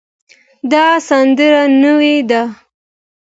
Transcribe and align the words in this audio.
دا 0.71 0.85
سندره 1.07 1.63
نوې 1.81 2.15
ده 2.29 2.41